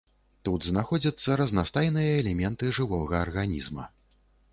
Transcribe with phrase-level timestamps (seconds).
[0.47, 3.85] Тут знаходзяцца разнастайныя элементы жывога арганізма.